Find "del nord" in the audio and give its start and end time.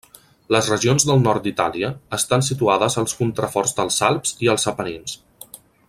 1.09-1.43